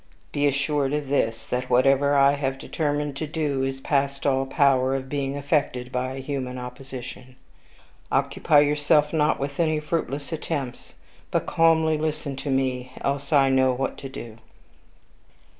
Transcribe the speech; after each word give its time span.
Be 0.31 0.47
assured 0.47 0.93
of 0.93 1.09
this 1.09 1.45
that 1.45 1.69
whatever 1.69 2.15
I 2.15 2.31
have 2.31 2.57
determined 2.57 3.15
to 3.17 3.27
do 3.27 3.61
is 3.61 3.81
past 3.81 4.25
all 4.25 4.47
power 4.47 4.95
of 4.95 5.09
being 5.09 5.37
affected 5.37 5.91
by 5.91 6.13
a 6.13 6.19
human 6.21 6.57
opposition. 6.57 7.35
Occupy 8.11 8.61
yourself 8.61 9.13
not 9.13 9.39
with 9.39 9.59
any 9.59 9.79
fruitless 9.79 10.31
attempts, 10.33 10.95
but 11.29 11.45
calmly 11.45 11.99
listen 11.99 12.35
to 12.37 12.49
me, 12.49 12.93
else 13.01 13.31
I 13.31 13.51
know 13.51 13.73
what 13.73 13.95
to 13.99 14.09
do." 14.09 14.39